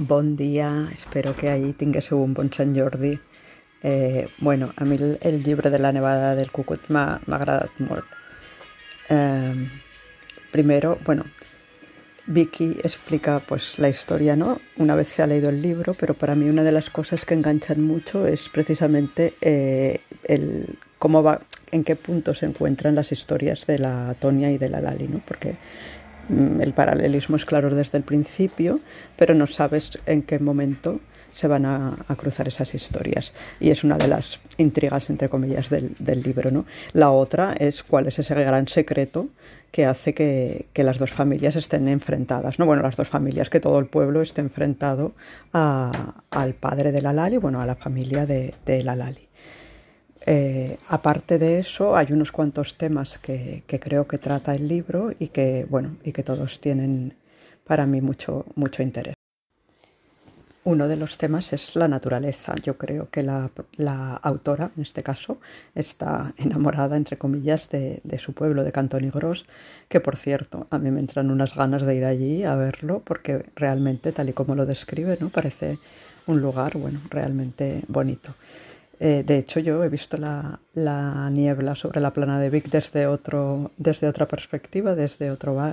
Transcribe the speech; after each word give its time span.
Bon 0.00 0.36
dia, 0.36 0.86
espero 0.94 1.34
que 1.34 1.48
ahir 1.50 1.74
tinguéssiu 1.74 2.20
un 2.22 2.30
bon 2.32 2.52
Sant 2.54 2.70
Jordi. 2.70 3.18
Eh, 3.82 4.28
bueno, 4.38 4.72
a 4.76 4.84
mi 4.84 4.94
el, 4.94 5.18
el 5.20 5.42
llibre 5.42 5.70
de 5.70 5.80
la 5.80 5.90
nevada 5.90 6.36
del 6.36 6.52
Cucut 6.52 6.86
m'ha 6.88 7.18
agradat 7.26 7.80
molt. 7.82 8.04
Eh, 9.10 9.66
primero, 10.52 11.00
bueno, 11.04 11.24
Vicky 12.28 12.78
explica 12.84 13.40
pues 13.40 13.80
la 13.80 13.88
historia, 13.88 14.36
¿no? 14.36 14.60
Una 14.76 14.94
vez 14.94 15.08
se 15.08 15.22
ha 15.22 15.26
leído 15.26 15.48
el 15.48 15.60
libro, 15.60 15.94
pero 15.94 16.14
para 16.14 16.36
mí 16.36 16.48
una 16.48 16.62
de 16.62 16.70
las 16.70 16.90
cosas 16.90 17.24
que 17.24 17.34
enganchan 17.34 17.82
mucho 17.82 18.24
es 18.24 18.48
precisamente 18.50 19.34
eh, 19.40 20.02
el 20.22 20.78
cómo 21.00 21.24
va, 21.24 21.40
en 21.72 21.82
qué 21.82 21.96
punto 21.96 22.34
se 22.34 22.46
encuentran 22.46 22.94
las 22.94 23.10
historias 23.10 23.66
de 23.66 23.80
la 23.80 24.14
Tonia 24.20 24.52
y 24.52 24.58
de 24.58 24.68
la 24.68 24.80
Lali, 24.80 25.08
¿no? 25.08 25.20
Porque 25.26 25.56
el 26.28 26.72
paralelismo 26.72 27.36
es 27.36 27.44
claro 27.44 27.74
desde 27.74 27.98
el 27.98 28.04
principio, 28.04 28.80
pero 29.16 29.34
no 29.34 29.46
sabes 29.46 29.98
en 30.06 30.22
qué 30.22 30.38
momento 30.38 31.00
se 31.32 31.46
van 31.46 31.66
a, 31.66 31.96
cruzar 32.16 32.48
esas 32.48 32.74
historias. 32.74 33.32
Y 33.60 33.70
es 33.70 33.84
una 33.84 33.96
de 33.96 34.08
las 34.08 34.40
intrigas, 34.56 35.08
entre 35.10 35.28
comillas, 35.28 35.70
del, 35.70 36.22
libro. 36.22 36.50
¿no? 36.50 36.64
La 36.92 37.10
otra 37.10 37.52
es 37.52 37.82
cuál 37.82 38.08
es 38.08 38.18
ese 38.18 38.34
gran 38.34 38.66
secreto 38.66 39.28
que 39.70 39.86
hace 39.86 40.14
que, 40.14 40.66
las 40.74 40.98
dos 40.98 41.10
familias 41.10 41.54
estén 41.54 41.86
enfrentadas. 41.88 42.58
¿no? 42.58 42.66
Bueno, 42.66 42.82
las 42.82 42.96
dos 42.96 43.08
familias, 43.08 43.50
que 43.50 43.60
todo 43.60 43.78
el 43.78 43.86
pueblo 43.86 44.22
esté 44.22 44.40
enfrentado 44.40 45.12
a, 45.52 46.14
al 46.30 46.54
padre 46.54 46.90
de 46.90 47.02
la 47.02 47.12
Lali, 47.12 47.36
bueno, 47.36 47.60
a 47.60 47.66
la 47.66 47.76
familia 47.76 48.26
de, 48.26 48.54
de 48.66 48.82
la. 48.82 48.96
Eh, 50.30 50.76
aparte 50.88 51.38
de 51.38 51.58
eso, 51.58 51.96
hay 51.96 52.12
unos 52.12 52.32
cuantos 52.32 52.76
temas 52.76 53.16
que, 53.16 53.62
creo 53.66 54.06
que 54.06 54.18
trata 54.18 54.54
el 54.54 54.68
libro 54.68 55.10
y 55.18 55.28
que, 55.28 55.66
bueno, 55.70 55.96
y 56.04 56.12
que 56.12 56.22
todos 56.22 56.60
tienen 56.60 57.14
para 57.64 57.86
mí 57.86 58.02
mucho, 58.02 58.44
mucho 58.54 58.82
interés. 58.82 59.14
Uno 60.64 60.86
de 60.86 60.96
los 60.96 61.16
temas 61.16 61.54
es 61.54 61.76
la 61.76 61.88
naturaleza. 61.88 62.54
Yo 62.62 62.76
creo 62.76 63.08
que 63.08 63.22
la, 63.22 64.20
autora, 64.22 64.70
en 64.76 64.82
este 64.82 65.02
caso, 65.02 65.38
está 65.74 66.34
enamorada, 66.36 66.98
entre 66.98 67.16
comillas, 67.16 67.70
de, 67.70 68.18
su 68.18 68.34
pueblo, 68.34 68.64
de 68.64 68.72
Cantonigros, 68.72 69.46
que 69.88 70.00
por 70.00 70.16
cierto, 70.16 70.66
a 70.68 70.78
mí 70.78 70.90
me 70.90 71.00
entran 71.00 71.30
unas 71.30 71.54
ganas 71.54 71.80
de 71.80 71.94
ir 71.94 72.04
allí 72.04 72.44
a 72.44 72.54
verlo, 72.54 73.00
porque 73.02 73.46
realmente, 73.56 74.12
tal 74.12 74.28
y 74.28 74.34
como 74.34 74.54
lo 74.54 74.66
describe, 74.66 75.16
¿no? 75.22 75.30
parece 75.30 75.78
un 76.26 76.42
lugar, 76.42 76.76
bueno, 76.76 77.00
realmente 77.08 77.82
bonito. 77.88 78.34
Eh, 79.00 79.22
de 79.24 79.38
hecho, 79.38 79.60
yo 79.60 79.82
he 79.84 79.88
visto 79.88 80.16
la, 80.16 80.58
la, 80.74 81.30
niebla 81.30 81.76
sobre 81.76 82.00
la 82.00 82.12
plana 82.12 82.40
de 82.40 82.50
Vic 82.50 82.68
desde, 82.68 83.06
otro, 83.06 83.70
desde 83.76 84.08
otra 84.08 84.26
perspectiva, 84.26 84.96
desde, 84.96 85.30
otro, 85.30 85.72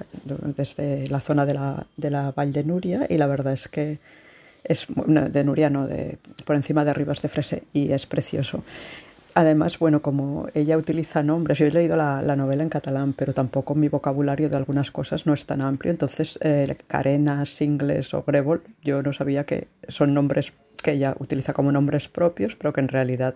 desde 0.55 1.07
la 1.09 1.19
zona 1.19 1.45
de 1.45 1.55
la, 1.55 1.87
de 1.97 2.11
la 2.11 2.31
Val 2.31 2.53
de 2.53 2.63
Nuria, 2.63 3.07
y 3.09 3.17
la 3.17 3.25
verdad 3.25 3.53
es 3.53 3.67
que 3.67 3.97
es 4.63 4.87
de 4.95 5.43
Nuria, 5.43 5.71
no, 5.71 5.87
de, 5.87 6.19
por 6.43 6.55
encima 6.55 6.85
de 6.85 6.93
Rivas 6.93 7.21
de 7.23 7.29
Frese, 7.29 7.63
y 7.73 7.91
es 7.91 8.05
precioso. 8.05 8.63
Además, 9.33 9.79
bueno, 9.79 10.01
como 10.01 10.47
ella 10.53 10.77
utiliza 10.77 11.21
nombres, 11.21 11.57
yo 11.57 11.65
he 11.65 11.71
leído 11.71 11.97
la, 11.97 12.21
la, 12.21 12.35
novela 12.35 12.63
en 12.63 12.69
catalán, 12.69 13.11
pero 13.13 13.33
tampoco 13.33 13.75
mi 13.75 13.89
vocabulario 13.89 14.49
de 14.49 14.55
algunas 14.55 14.91
cosas 14.91 15.25
no 15.25 15.33
es 15.33 15.45
tan 15.45 15.61
amplio, 15.61 15.91
entonces 15.91 16.39
eh, 16.41 16.77
Singles 17.45 18.13
o 18.13 18.23
Grebol, 18.23 18.61
yo 18.81 19.01
no 19.01 19.11
sabía 19.11 19.45
que 19.45 19.67
son 19.89 20.13
nombres 20.13 20.53
que 20.85 20.91
ella 20.91 21.15
utiliza 21.17 21.51
como 21.51 21.71
nombres 21.71 22.07
propios, 22.07 22.55
pero 22.55 22.71
que 22.71 22.79
en 22.79 22.89
realidad 22.89 23.33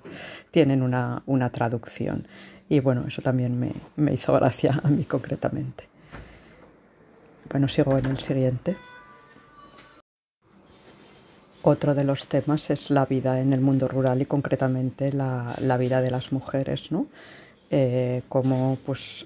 tienen 0.52 0.83
una, 0.83 1.23
una 1.25 1.50
traducción. 1.50 2.28
Y 2.69 2.80
bueno, 2.80 3.05
eso 3.08 3.23
también 3.23 3.59
me, 3.59 3.72
me 3.95 4.14
hizo 4.14 4.31
gracia 4.33 4.80
a 4.83 4.88
mí 4.89 5.03
concretamente. 5.03 5.86
Bueno, 7.50 7.67
sigo 7.67 7.97
en 7.97 8.05
el 8.05 8.20
siguiente. 8.20 8.77
Otro 11.64 11.95
de 11.95 12.03
los 12.03 12.27
temas 12.27 12.70
es 12.70 12.92
la 12.92 13.08
vida 13.08 13.42
en 13.42 13.52
el 13.52 13.61
mundo 13.61 13.88
rural 13.88 14.22
y 14.22 14.25
concretamente 14.25 15.11
la, 15.11 15.55
la 15.59 15.77
vida 15.77 16.02
de 16.02 16.11
las 16.11 16.31
mujeres, 16.31 16.92
¿no? 16.92 17.08
Eh, 17.72 18.21
cómo 18.30 18.77
pues, 18.86 19.26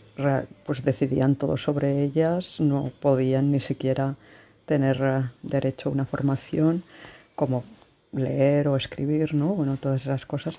pues 0.65 0.83
decidían 0.85 1.35
todo 1.35 1.57
sobre 1.57 2.03
ellas, 2.03 2.61
no 2.61 2.93
podían 3.01 3.51
ni 3.51 3.59
siquiera 3.59 4.15
tener 4.65 5.01
uh, 5.01 5.23
derecho 5.41 5.89
a 5.89 5.91
una 5.91 6.05
formación, 6.05 6.83
como 7.35 7.63
leer 8.13 8.67
o 8.67 8.77
escribir, 8.77 9.33
¿no? 9.33 9.47
Bueno, 9.49 9.77
todas 9.77 10.01
esas 10.01 10.25
cosas. 10.25 10.55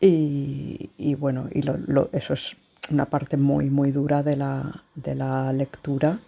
Y, 0.00 0.90
y 0.96 1.14
bueno, 1.14 1.48
y 1.52 1.62
lo, 1.62 1.76
lo, 1.86 2.10
eso 2.12 2.34
es 2.34 2.56
una 2.90 3.06
parte 3.06 3.36
muy, 3.36 3.70
muy 3.70 3.92
dura 3.92 4.22
de 4.22 4.36
la, 4.36 4.84
de 4.94 5.14
la 5.14 5.52
lectura 5.52 6.18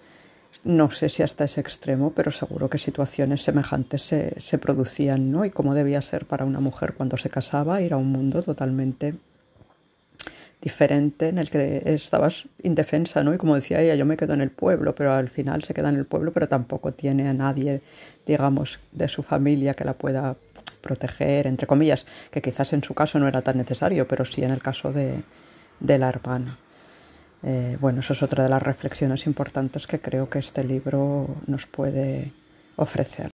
no 0.65 0.91
sé 0.91 1.09
si 1.09 1.23
hasta 1.23 1.45
ese 1.45 1.61
extremo, 1.61 2.13
pero 2.15 2.31
seguro 2.31 2.69
que 2.69 2.79
situaciones 2.79 3.43
semejantes 3.43 4.03
se, 4.03 4.39
se, 4.39 4.59
producían, 4.59 5.31
¿no? 5.33 5.45
Y 5.45 5.51
cómo 5.51 5.75
debía 5.75 6.03
ser 6.03 6.27
para 6.27 6.45
una 6.45 6.61
mujer 6.61 6.95
cuando 6.95 7.17
se 7.17 7.31
casaba, 7.31 7.81
ir 7.81 7.95
a 7.95 7.97
un 7.97 8.13
mundo 8.13 8.43
totalmente 8.43 9.15
diferente 10.61 11.29
en 11.29 11.39
el 11.39 11.49
que 11.49 11.83
estabas 11.87 12.45
indefensa, 12.63 13.25
¿no? 13.25 13.33
Y 13.33 13.39
como 13.39 13.55
decía 13.55 13.81
ella, 13.81 13.95
yo 13.95 14.05
me 14.05 14.19
quedo 14.19 14.35
en 14.35 14.43
el 14.43 14.51
pueblo, 14.51 14.95
pero 14.95 15.15
al 15.15 15.31
final 15.31 15.65
se 15.65 15.73
queda 15.73 15.89
en 15.89 15.97
el 15.97 16.05
pueblo, 16.05 16.33
pero 16.33 16.49
tampoco 16.49 16.93
tiene 16.93 17.27
a 17.29 17.33
nadie, 17.33 17.81
digamos, 18.27 18.79
de 18.93 19.09
su 19.09 19.23
familia 19.23 19.73
que 19.73 19.85
la 19.87 19.95
pueda 19.95 20.37
proteger, 20.81 21.47
entre 21.47 21.67
comillas, 21.67 22.07
que 22.31 22.43
quizás 22.43 22.73
en 22.73 22.83
su 22.83 22.95
caso 22.95 23.19
no 23.19 23.29
era 23.29 23.43
tan 23.43 23.57
necesario, 23.57 24.07
pero 24.09 24.25
sí 24.25 24.43
en 24.43 24.51
el 24.51 24.63
caso 24.63 24.93
de, 24.93 25.23
la 25.81 26.09
hermana. 26.09 26.57
Eh, 27.43 27.79
bueno, 27.81 28.01
eso 28.01 28.13
es 28.13 28.23
otra 28.23 28.45
de 28.45 28.51
las 28.51 28.63
reflexiones 28.63 29.27
importantes 29.27 29.87
que 29.87 30.01
creo 30.01 30.29
que 30.29 30.41
este 30.41 30.63
libro 30.65 31.29
nos 31.47 31.67
puede 31.67 32.33
ofrecer. 32.77 33.31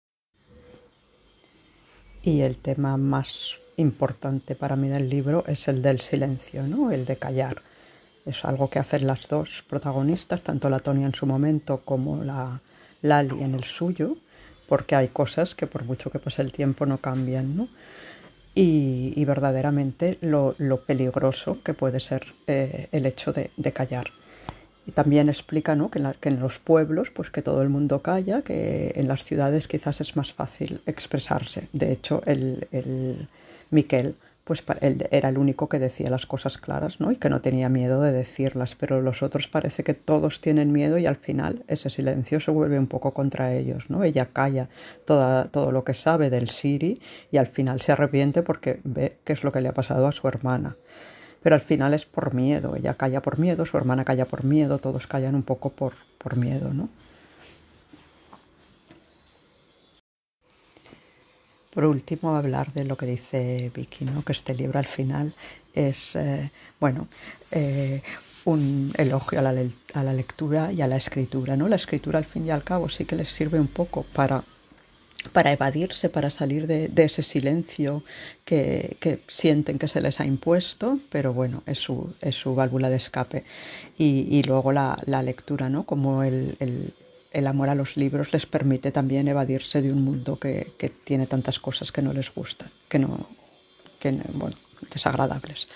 Y 2.22 2.42
el 2.42 2.56
tema 2.56 2.97
más 2.97 3.58
importante 3.76 4.54
para 4.54 4.76
mí 4.76 4.88
del 4.88 5.08
libro 5.08 5.44
es 5.47 5.69
el 5.69 5.82
del 5.82 6.00
silencio, 6.00 6.66
¿no? 6.66 6.91
el 6.91 7.04
de 7.04 7.16
callar. 7.16 7.62
Es 8.25 8.44
algo 8.44 8.70
que 8.70 8.78
hacen 8.78 9.06
las 9.06 9.26
dos 9.28 9.64
protagonistas, 9.69 10.42
tanto 10.42 10.70
la 10.70 10.78
Tonia 10.78 11.06
en 11.06 11.14
su 11.14 11.26
momento 11.26 11.82
como 11.84 12.22
la 12.22 12.60
Lali 13.02 13.42
en 13.42 13.54
el 13.54 13.64
suyo, 13.64 14.16
porque 14.69 14.97
hay 14.97 15.09
cosas 15.09 15.55
que 15.55 15.67
por 15.67 15.84
mucho 15.84 16.11
que 16.11 16.19
pase 16.19 16.43
el 16.43 16.53
tiempo 16.53 16.87
no 16.87 16.99
cambian. 16.99 17.56
¿no? 17.56 17.69
y, 18.55 19.25
verdaderamente 19.25 20.19
lo, 20.21 20.55
lo, 20.59 20.83
peligroso 20.84 21.59
que 21.62 21.75
puede 21.75 22.00
ser 22.00 22.34
eh, 22.47 22.89
el 22.93 23.06
hecho 23.06 23.33
de, 23.33 23.50
callar. 23.73 24.11
Y 24.87 24.91
también 24.91 25.28
explica 25.28 25.75
¿no? 25.75 25.91
que, 25.91 25.99
en 25.99 26.03
la, 26.05 26.15
que, 26.15 26.28
en 26.28 26.41
los 26.41 26.59
pueblos, 26.59 27.11
pues 27.11 27.31
que 27.31 27.41
todo 27.41 27.62
el 27.62 27.69
mundo 27.69 28.03
calla, 28.03 28.43
que 28.43 28.93
en 28.97 29.09
las 29.09 29.25
ciudades 29.25 29.69
quizás 29.69 30.00
es 30.00 30.17
más 30.17 30.33
fácil 30.33 30.83
expresarse. 30.87 31.69
De 31.73 31.93
hecho, 31.93 32.23
el, 32.27 32.69
el 32.73 33.29
Miquel 33.71 34.17
pues 34.44 34.64
él 34.80 35.06
era 35.12 35.28
el 35.28 35.38
único 35.38 35.69
que 35.69 35.78
decía 35.78 36.10
las 36.10 36.26
cosas 36.26 36.58
claras, 36.58 37.00
¿no? 37.00 37.12
Y 37.12 37.16
que 37.16 37.30
no 37.30 37.41
tenía 37.41 37.69
miedo 37.69 38.00
de 38.00 38.10
decirlas, 38.10 38.75
pero 38.75 39.00
los 39.00 39.22
otros 39.22 39.47
parece 39.47 39.84
que 39.84 39.94
todos 39.94 40.41
tienen 40.41 40.72
miedo 40.72 40.98
y 40.98 41.06
al 41.06 41.16
final 41.16 41.64
ese 41.69 41.91
silencio 41.91 42.41
se 42.41 42.50
vuelve 42.50 42.78
un 42.78 42.88
poco 42.88 43.12
contra 43.14 43.54
ellos, 43.54 43.88
¿no? 43.88 44.02
Ella 44.02 44.26
calla 44.26 44.69
toda, 45.04 45.44
todo 45.44 45.70
lo 45.70 45.84
que 45.84 45.94
sabe 45.94 46.28
del 46.28 46.50
Siri 46.50 47.00
y 47.31 47.36
al 47.36 47.47
final 47.47 47.81
se 47.81 47.92
arrepiente 47.92 48.42
porque 48.42 48.81
ve 48.82 49.19
qué 49.25 49.32
es 49.32 49.44
lo 49.44 49.52
que 49.52 49.60
le 49.60 49.69
ha 49.69 49.75
pasado 49.75 50.08
a 50.08 50.12
su 50.12 50.26
hermana. 50.26 50.76
Pero 51.42 51.54
al 51.54 51.60
final 51.60 51.94
es 51.94 52.04
por 52.04 52.34
miedo, 52.34 52.75
ella 52.76 52.94
calla 52.94 53.22
por 53.22 53.38
miedo, 53.38 53.64
su 53.64 53.76
hermana 53.76 54.04
calla 54.04 54.26
por 54.26 54.44
miedo, 54.44 54.78
todos 54.78 55.06
callan 55.06 55.34
un 55.34 55.42
poco 55.42 55.70
por, 55.70 55.92
por 56.19 56.36
miedo, 56.36 56.72
¿no? 56.72 56.88
Por 61.72 61.87
último, 61.87 62.37
hablar 62.37 62.71
de 62.75 62.84
lo 62.84 62.99
que 62.99 63.06
dice 63.06 63.71
Vicky, 63.75 64.05
¿no? 64.05 64.22
que 64.22 64.33
este 64.33 64.55
libro 64.55 64.78
al 64.78 64.87
final 64.87 65.33
es, 65.72 66.16
eh, 66.16 66.50
bueno, 66.78 67.09
eh, 67.50 68.03
un 68.44 68.93
elogio 68.99 69.38
a 69.38 69.43
la, 69.43 69.55
a 69.94 70.03
la, 70.03 70.12
lectura 70.12 70.71
y 70.71 70.82
a 70.82 70.87
la 70.87 70.97
escritura. 70.97 71.56
¿no? 71.56 71.69
La 71.69 71.77
escritura, 71.77 72.19
al 72.19 72.27
fin 72.27 72.44
y 72.44 72.50
al 72.50 72.62
cabo, 72.62 72.91
sí 72.91 73.06
que 73.06 73.16
les 73.16 73.31
sirve 73.31 73.59
un 73.59 73.69
poco 73.69 74.03
para, 74.12 74.44
para 75.32 75.50
evadirse, 75.50 76.11
para 76.11 76.29
salir 76.29 76.67
de, 76.67 76.91
ese 76.94 77.23
silencio 77.23 78.05
que, 78.44 78.99
que, 79.00 79.23
sienten 79.26 79.79
que 79.79 79.88
se 79.88 80.02
les 80.02 80.20
ha 80.20 80.26
impuesto, 80.26 80.99
pero 81.08 81.32
bueno, 81.32 81.62
es 81.64 81.79
su, 81.79 82.12
es 82.20 82.35
su 82.35 82.55
válvula 82.55 82.91
de 82.91 82.96
escape. 82.96 83.44
Y, 83.96 84.26
y 84.31 84.43
luego 84.43 84.73
la, 84.73 84.99
la, 85.06 85.23
lectura, 85.23 85.70
¿no? 85.70 85.85
como 85.85 86.23
el 86.23 86.55
el 87.32 87.46
amor 87.46 87.69
a 87.69 87.75
los 87.75 87.96
libros 87.96 88.32
les 88.32 88.46
permite 88.46 88.93
también 88.93 89.29
evadirse 89.29 89.82
de 89.82 89.93
un 89.93 90.05
mundo 90.05 90.38
que, 90.38 90.73
que 90.79 90.88
tiene 90.88 91.26
tantas 91.26 91.58
cosas 91.58 91.93
que 91.93 92.02
no 92.02 92.12
les 92.12 92.32
gustan, 92.34 92.70
que 92.88 92.99
no, 92.99 93.26
que, 93.99 94.12
bueno, 94.34 94.56
desagradables. 94.90 95.69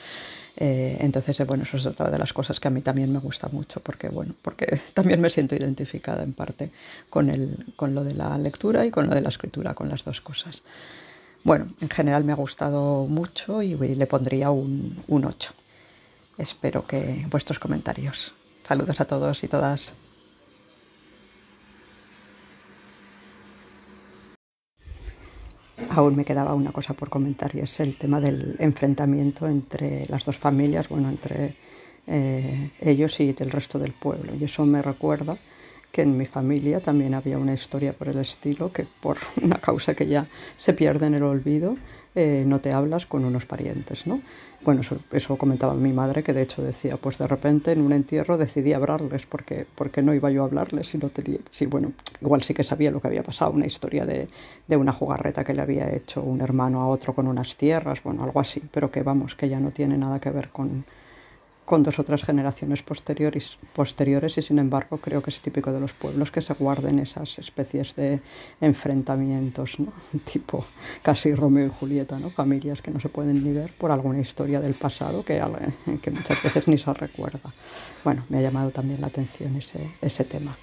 Eh, 0.57 0.97
entonces, 1.01 1.39
eh, 1.39 1.45
bueno, 1.45 1.65
eso 1.65 1.77
es 1.77 1.87
otra 1.87 2.11
de 2.11 2.19
las 2.19 2.33
cosas 2.33 2.59
que 2.59 2.69
a 2.69 2.71
mí 2.71 2.81
también 2.81 3.13
me 3.13 3.19
gusta 3.19 3.49
mucho, 3.49 3.81
porque, 3.81 4.09
bueno, 4.09 4.35
porque 4.43 4.81
también 4.95 5.21
me 5.21 5.31
siento 5.31 5.55
identificada 5.55 6.23
en 6.23 6.33
parte 6.33 6.71
con, 7.11 7.31
el, 7.31 7.73
con 7.77 7.95
lo 7.95 8.05
de 8.05 8.15
la 8.15 8.37
lectura 8.39 8.85
y 8.87 8.91
con 8.91 9.07
lo 9.07 9.15
de 9.15 9.21
la 9.21 9.29
escritura, 9.29 9.75
con 9.75 9.89
las 9.89 10.05
dos 10.05 10.21
cosas. 10.21 10.63
Bueno, 11.45 11.69
en 11.81 11.91
general 11.91 12.25
me 12.25 12.33
ha 12.33 12.37
gustado 12.37 13.07
mucho 13.07 13.63
y, 13.63 13.77
le 13.77 14.07
pondría 14.07 14.51
un, 14.51 15.03
un 15.07 15.25
8. 15.27 15.53
Espero 16.39 16.87
que 16.87 17.25
vuestros 17.31 17.59
comentarios. 17.59 18.35
Saludos 18.65 19.01
a 19.01 19.05
todos 19.05 19.45
y 19.45 19.49
todas. 19.49 19.93
Aún 25.91 26.17
me 26.17 26.25
quedaba 26.25 26.55
una 26.55 26.73
cosa 26.73 26.95
por 26.95 27.09
comentar 27.09 27.55
y 27.55 27.61
es 27.61 27.81
el 27.81 27.97
tema 27.97 28.21
del 28.21 28.57
enfrentamiento 28.59 29.47
entre 29.47 30.07
las 30.09 30.25
dos 30.25 30.37
familias, 30.37 30.89
bueno, 30.89 31.09
entre 31.09 31.57
eh, 32.07 32.71
ellos 32.81 33.19
y 33.21 33.35
el 33.39 33.51
resto 33.51 33.79
del 33.79 33.93
pueblo. 33.93 34.35
Y 34.35 34.45
eso 34.45 34.65
me 34.65 34.83
recuerda 34.83 35.37
que 35.91 36.03
en 36.03 36.17
mi 36.17 36.27
familia 36.27 36.81
también 36.81 37.15
había 37.15 37.39
una 37.39 37.55
historia 37.55 37.93
por 37.93 38.09
el 38.09 38.19
estilo, 38.19 38.73
que 38.73 38.87
por 39.01 39.19
una 39.43 39.57
causa 39.57 39.95
que 39.95 40.07
ya 40.07 40.27
se 40.57 40.73
pierde 40.73 41.07
en 41.07 41.15
el 41.15 41.23
olvido, 41.23 41.77
eh, 42.17 42.45
no 42.47 42.61
te 42.61 42.73
hablas 42.73 43.05
con 43.05 43.27
unos 43.27 43.45
parientes, 43.45 44.07
¿no? 44.07 44.21
Bueno, 44.65 44.81
eso, 45.13 45.37
comentaba 45.37 45.75
mi 45.75 45.93
madre, 45.93 46.25
que 46.25 46.33
de 46.33 46.43
hecho 46.43 46.63
decía, 46.63 46.97
pues 46.97 47.19
de 47.19 47.27
repente 47.27 47.73
en 47.73 47.83
un 47.83 47.93
entierro 47.93 48.39
decidí 48.39 48.73
hablarles, 48.73 49.27
porque, 49.27 49.67
porque 49.75 50.01
no 50.01 50.15
iba 50.15 50.31
yo 50.31 50.43
a 50.43 50.47
hablarles 50.47 50.89
si 50.89 50.99
no 50.99 51.11
tenía, 51.11 51.39
sí, 51.51 51.67
bueno, 51.67 51.93
igual 52.23 52.43
sí 52.43 52.55
que 52.55 52.65
sabía 52.65 52.91
lo 52.91 53.01
que 53.01 53.09
había 53.09 53.23
pasado, 53.23 53.53
una 53.53 53.67
historia 53.67 54.07
de, 54.07 54.29
de 54.67 54.77
una 54.77 54.93
jugarreta 54.93 55.45
que 55.45 55.53
le 55.53 55.61
había 55.61 55.95
hecho 55.95 56.23
un 56.23 56.41
hermano 56.41 56.81
a 56.81 56.89
otro 56.89 57.15
con 57.15 57.29
unas 57.29 57.57
tierras, 57.57 58.03
bueno, 58.03 58.25
algo 58.25 58.41
así, 58.41 58.63
pero 58.73 58.91
que 58.91 59.03
vamos, 59.03 59.35
que 59.35 59.49
ya 59.51 59.61
no 59.61 59.71
tiene 59.71 59.99
nada 59.99 60.19
que 60.19 60.31
ver 60.31 60.49
con, 60.49 60.87
con 61.67 61.83
dos 61.83 61.99
o 61.99 62.05
tres 62.05 62.23
generaciones 62.23 62.83
posteriores, 62.83 63.59
posteriores 63.75 64.39
y 64.39 64.43
sin 64.43 64.59
embargo 64.59 64.99
creo 64.99 65.21
que 65.21 65.31
es 65.31 65.41
típico 65.43 65.73
de 65.73 65.81
los 65.81 65.93
pueblos 65.93 66.31
que 66.31 66.41
se 66.41 66.55
guarden 66.55 67.01
esas 67.01 67.39
especies 67.39 67.95
de 67.97 68.21
enfrentamientos, 68.61 69.79
¿no? 69.81 69.93
tipo 70.25 70.65
casi 71.03 71.35
Romeo 71.35 71.67
y 71.67 71.71
Julieta, 71.71 72.19
¿no? 72.19 72.31
familias 72.31 72.81
que 72.81 72.91
no 72.91 73.01
se 73.01 73.09
pueden 73.09 73.43
ni 73.45 73.53
ver 73.53 73.73
por 73.77 73.91
alguna 73.91 74.21
historia 74.21 74.61
del 74.61 74.75
pasado 74.75 75.25
que, 75.25 75.43
que 76.01 76.11
muchas 76.11 76.43
veces 76.43 76.69
ni 76.69 76.79
se 76.79 76.93
recuerda. 76.95 77.53
Bueno, 78.05 78.25
me 78.29 78.39
ha 78.39 78.43
llamado 78.43 78.71
también 78.71 79.01
la 79.01 79.09
atención 79.09 79.57
ese, 79.57 79.91
ese 80.01 80.25
tema. 80.25 80.57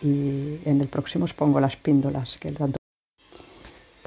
Y 0.00 0.60
en 0.64 0.80
el 0.80 0.86
próximo 0.86 1.24
os 1.24 1.34
pongo 1.34 1.60
las 1.60 1.76
píndolas 1.76 2.38
que 2.38 2.52
tanto 2.52 2.77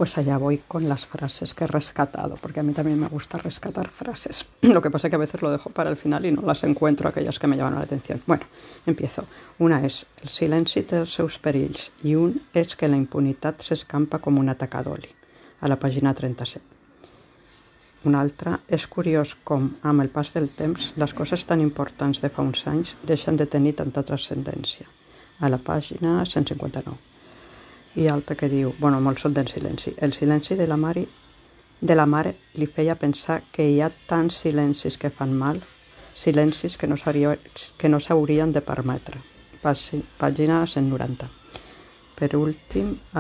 pues 0.02 0.18
allá 0.18 0.40
voy 0.40 0.58
con 0.68 0.90
las 0.90 1.06
frases 1.06 1.54
que 1.54 1.66
he 1.66 1.68
rescatado, 1.68 2.34
porque 2.42 2.60
a 2.60 2.64
mí 2.64 2.74
también 2.74 3.00
me 3.00 3.08
gusta 3.08 3.38
rescatar 3.38 3.92
frases. 3.92 4.48
Lo 4.64 4.82
que 4.82 4.90
pasa 4.90 5.06
es 5.06 5.12
que 5.12 5.16
a 5.16 5.20
veces 5.20 5.44
lo 5.44 5.52
dejo 5.52 5.70
para 5.70 5.92
el 5.92 5.96
final 5.96 6.26
y 6.26 6.32
no 6.32 6.42
las 6.42 6.64
encuentro 6.64 7.08
aquellas 7.08 7.38
que 7.38 7.46
me 7.46 7.56
llaman 7.56 7.76
la 7.76 7.82
atención. 7.82 8.20
Bueno, 8.26 8.44
empiezo. 8.88 9.26
Una 9.60 9.86
es 9.86 10.08
el 10.24 10.30
silenci 10.30 10.82
té 10.82 11.04
els 11.04 11.14
seus 11.14 11.38
perills 11.38 11.92
i 12.02 12.16
un 12.18 12.34
és 12.58 12.74
que 12.74 12.90
la 12.90 12.98
impunitat 12.98 13.62
s'escampa 13.62 14.18
com 14.18 14.42
un 14.42 14.50
atacadoli, 14.50 15.14
a 15.62 15.70
la 15.70 15.78
pàgina 15.78 16.16
37. 16.18 16.66
Una 18.10 18.26
altra 18.26 18.58
és 18.66 18.90
curiós 18.90 19.36
com, 19.44 19.70
amb 19.84 20.02
el 20.02 20.10
pas 20.10 20.34
del 20.34 20.50
temps, 20.50 20.96
les 20.98 21.14
coses 21.14 21.46
tan 21.46 21.62
importants 21.62 22.26
de 22.26 22.34
fa 22.34 22.42
uns 22.42 22.66
anys 22.66 22.98
deixen 23.06 23.38
de 23.38 23.46
tenir 23.46 23.78
tanta 23.78 24.02
transcendència, 24.02 24.90
a 25.38 25.54
la 25.54 25.62
pàgina 25.62 26.26
159 26.26 27.11
i 27.96 28.08
altre 28.08 28.38
que 28.40 28.50
diu, 28.50 28.74
bueno, 28.80 29.02
molt 29.02 29.20
són 29.20 29.34
del 29.34 29.50
silenci. 29.52 29.96
El 29.98 30.14
silenci 30.14 30.56
de 30.56 30.68
la 30.68 30.78
mare, 30.78 31.06
de 31.82 31.96
la 31.96 32.06
mare 32.06 32.36
li 32.56 32.68
feia 32.68 32.96
pensar 32.96 33.42
que 33.52 33.66
hi 33.68 33.82
ha 33.82 33.92
tants 34.08 34.44
silencis 34.46 34.98
que 34.98 35.10
fan 35.10 35.34
mal, 35.34 35.62
silencis 36.16 36.78
que 36.78 36.88
no 36.88 38.00
s'haurien 38.00 38.52
de 38.52 38.62
permetre. 38.62 39.22
Pàgina 39.62 40.66
190. 40.66 41.30
Per 42.22 42.36
últim, 42.38 42.92
eh, 42.94 43.20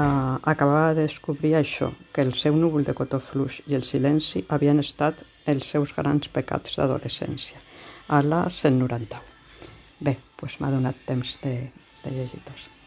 acabava 0.54 0.94
de 0.94 1.08
descobrir 1.08 1.56
això, 1.56 1.92
que 2.14 2.22
el 2.22 2.34
seu 2.34 2.56
núvol 2.56 2.84
de 2.84 2.94
cotó 2.94 3.20
fluix 3.20 3.62
i 3.68 3.74
el 3.74 3.84
silenci 3.84 4.46
havien 4.48 4.80
estat 4.80 5.24
els 5.46 5.66
seus 5.74 5.94
grans 5.96 6.30
pecats 6.30 6.78
d'adolescència. 6.78 7.58
A 8.08 8.22
la 8.22 8.44
190. 8.50 9.22
Bé, 10.00 10.18
doncs 10.38 10.60
m'ha 10.60 10.70
donat 10.70 11.02
temps 11.08 11.40
de, 11.42 11.56
de 12.04 12.12
llegir-los. 12.12 12.81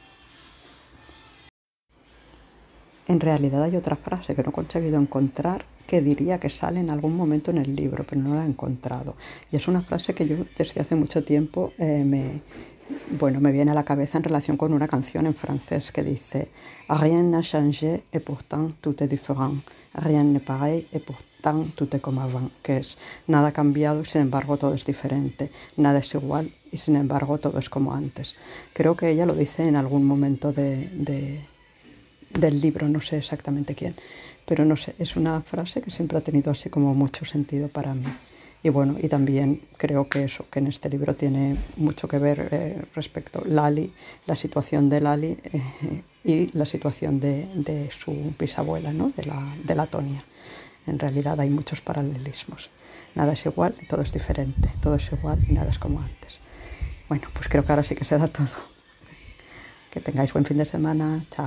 En 3.06 3.20
realidad 3.20 3.62
hay 3.62 3.76
otra 3.76 3.96
frase 3.96 4.34
que 4.34 4.42
no 4.42 4.50
he 4.50 4.52
conseguido 4.52 4.98
encontrar 4.98 5.66
que 5.86 6.00
diría 6.00 6.40
que 6.40 6.48
sale 6.48 6.80
en 6.80 6.88
algún 6.88 7.16
momento 7.16 7.50
en 7.50 7.58
el 7.58 7.76
libro, 7.76 8.04
pero 8.08 8.20
no 8.20 8.34
la 8.34 8.44
he 8.44 8.48
encontrado. 8.48 9.16
Y 9.52 9.56
es 9.56 9.68
una 9.68 9.82
frase 9.82 10.14
que 10.14 10.26
yo 10.26 10.36
desde 10.56 10.80
hace 10.80 10.94
mucho 10.94 11.22
tiempo 11.22 11.72
eh, 11.78 12.02
me, 12.04 12.40
bueno, 13.18 13.40
me 13.40 13.52
viene 13.52 13.72
a 13.72 13.74
la 13.74 13.84
cabeza 13.84 14.16
en 14.16 14.24
relación 14.24 14.56
con 14.56 14.72
una 14.72 14.88
canción 14.88 15.26
en 15.26 15.34
francés 15.34 15.92
que 15.92 16.02
dice 16.02 16.48
Rien 16.88 17.30
n'a 17.30 17.42
changé 17.42 18.04
et 18.12 18.24
pourtant 18.24 18.72
tout 18.80 19.02
est 19.02 19.10
différent. 19.10 19.62
Rien 19.94 20.24
n'est 20.24 20.44
pareil 20.44 20.86
et 20.92 21.00
pourtant 21.00 21.66
tout 21.74 21.94
est 21.94 22.00
comme 22.00 22.18
avant. 22.18 22.50
Que 22.62 22.78
es 22.78 22.96
nada 23.26 23.48
ha 23.48 23.52
cambiado 23.52 24.00
y 24.00 24.06
sin 24.06 24.22
embargo 24.22 24.56
todo 24.56 24.72
es 24.72 24.86
diferente. 24.86 25.50
Nada 25.76 25.98
es 25.98 26.14
igual 26.14 26.50
y 26.72 26.78
sin 26.78 26.96
embargo 26.96 27.36
todo 27.36 27.58
es 27.58 27.68
como 27.68 27.92
antes. 27.92 28.34
Creo 28.72 28.96
que 28.96 29.10
ella 29.10 29.26
lo 29.26 29.34
dice 29.34 29.68
en 29.68 29.76
algún 29.76 30.06
momento 30.06 30.52
de 30.52 31.53
del 32.38 32.60
libro, 32.60 32.88
no 32.88 33.00
sé 33.00 33.18
exactamente 33.18 33.74
quién, 33.74 33.94
pero 34.44 34.64
no 34.64 34.76
sé, 34.76 34.94
es 34.98 35.16
una 35.16 35.40
frase 35.42 35.80
que 35.80 35.90
siempre 35.90 36.18
ha 36.18 36.20
tenido 36.20 36.50
así 36.50 36.68
como 36.68 36.94
mucho 36.94 37.24
sentido 37.24 37.68
para 37.68 37.94
mí. 37.94 38.06
Y 38.62 38.70
bueno, 38.70 38.96
y 38.98 39.08
también 39.08 39.60
creo 39.76 40.08
que 40.08 40.24
eso, 40.24 40.46
que 40.50 40.58
en 40.58 40.68
este 40.68 40.88
libro 40.88 41.14
tiene 41.14 41.56
mucho 41.76 42.08
que 42.08 42.18
ver 42.18 42.48
eh, 42.50 42.82
respecto 42.94 43.42
Lali, 43.44 43.92
la 44.26 44.36
situación 44.36 44.88
de 44.88 45.00
Lali 45.02 45.36
eh, 45.52 46.02
y 46.24 46.56
la 46.56 46.64
situación 46.64 47.20
de, 47.20 47.46
de 47.54 47.90
su 47.90 48.34
bisabuela, 48.38 48.92
¿no? 48.92 49.10
de, 49.10 49.24
la, 49.24 49.54
de 49.62 49.74
la 49.74 49.86
Tonia. 49.86 50.24
En 50.86 50.98
realidad 50.98 51.38
hay 51.40 51.50
muchos 51.50 51.82
paralelismos. 51.82 52.70
Nada 53.14 53.34
es 53.34 53.46
igual 53.46 53.74
todo 53.88 54.02
es 54.02 54.12
diferente. 54.12 54.70
Todo 54.80 54.96
es 54.96 55.10
igual 55.12 55.38
y 55.48 55.52
nada 55.52 55.70
es 55.70 55.78
como 55.78 56.00
antes. 56.00 56.40
Bueno, 57.08 57.28
pues 57.32 57.48
creo 57.48 57.64
que 57.64 57.72
ahora 57.72 57.84
sí 57.84 57.94
que 57.94 58.04
será 58.04 58.28
todo. 58.28 58.48
Que 59.90 60.00
tengáis 60.00 60.32
buen 60.32 60.44
fin 60.44 60.58
de 60.58 60.64
semana. 60.64 61.24
Chao. 61.30 61.42